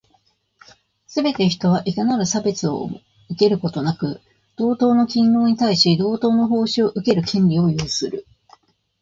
[1.05, 4.19] すべて人は、いかなる差別をも受けることなく、
[4.57, 8.25] 同等の勤労に対し、同等の報酬を受ける権利を有する。